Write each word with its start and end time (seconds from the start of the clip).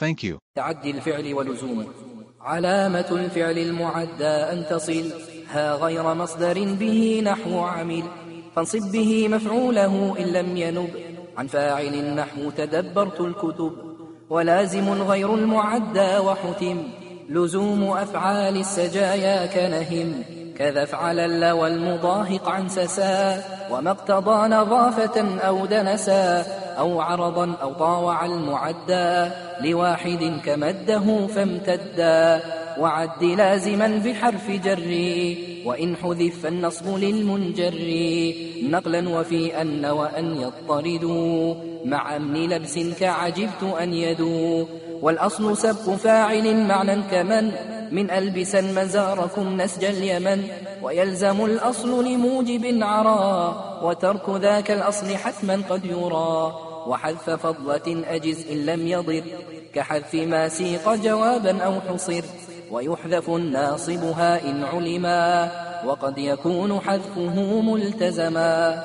Thank 0.00 0.24
you. 0.24 0.38
تعدي 0.56 0.90
الفعل 0.90 1.34
ولزومه 1.34 1.86
علامة 2.40 3.06
الفعل 3.10 3.58
المعدى 3.58 4.24
أن 4.24 4.66
تصل. 4.70 5.12
ها 5.50 5.74
غير 5.74 6.14
مصدر 6.14 6.74
به 6.74 7.22
نحو 7.24 7.58
عمل. 7.58 8.02
فانصب 8.56 8.92
به 8.92 9.28
مفعوله 9.28 10.18
إن 10.18 10.24
لم 10.24 10.56
ينب. 10.56 10.90
عن 11.36 11.46
فاعل 11.46 12.14
نحو 12.14 12.50
تدبرت 12.50 13.20
الكتب. 13.20 13.72
ولازم 14.30 15.02
غير 15.02 15.34
المعدى 15.34 16.18
وحتم. 16.18 16.82
لزوم 17.28 17.84
أفعال 17.90 18.56
السجايا 18.56 19.46
كنهم 19.46 20.22
كذا 20.58 20.82
افعل 20.82 21.18
الل 21.18 21.50
والمضاهق 21.50 22.48
عن 22.48 22.68
سسا 22.68 23.42
وما 23.70 23.90
اقتضى 23.90 24.48
نظافة 24.48 25.38
أو 25.38 25.66
دنسا 25.66 26.46
أو 26.78 27.00
عرضا 27.00 27.54
أو 27.62 27.72
طاوع 27.72 28.24
المعدى 28.24 29.30
لواحد 29.60 30.40
كمده 30.44 31.26
فامتدا. 31.26 32.40
وعد 32.78 33.24
لازما 33.24 34.02
بحرف 34.04 34.50
جري 34.50 35.62
وإن 35.66 35.96
حذف 35.96 36.42
فالنصب 36.42 36.98
للمنجر. 36.98 37.74
نقلا 38.62 39.08
وفي 39.08 39.60
أن 39.60 39.84
وأن 39.84 40.36
يضطردوا 40.36 41.54
مع 41.84 42.16
أمن 42.16 42.48
لبس 42.48 42.78
كعجبت 43.00 43.62
أن 43.62 43.94
يدوا 43.94 44.64
والأصل 45.02 45.56
سبق 45.56 45.94
فاعل 45.94 46.66
معنى 46.66 47.02
كمن 47.10 47.52
من 47.92 48.10
ألبسا 48.10 48.60
مزاركم 48.60 49.60
نسج 49.60 49.84
اليمن. 49.84 50.48
ويلزم 50.82 51.44
الأصل 51.44 52.04
لموجب 52.04 52.78
عرى 52.82 53.54
وترك 53.82 54.30
ذاك 54.30 54.70
الأصل 54.70 55.16
حتما 55.16 55.62
قد 55.70 55.84
يرى. 55.84 56.54
وحذف 56.86 57.30
فضلة 57.30 58.04
أجز 58.08 58.46
إن 58.52 58.66
لم 58.66 58.88
يضر 58.88 59.22
كحذف 59.74 60.14
ما 60.14 60.48
سيق 60.48 60.94
جوابا 60.94 61.62
أو 61.62 61.80
حصر. 61.80 62.24
ويحذف 62.70 63.30
الناصبها 63.30 64.50
إن 64.50 64.64
علما 64.64 65.50
وقد 65.86 66.18
يكون 66.18 66.80
حذفه 66.80 67.60
ملتزما. 67.60 68.84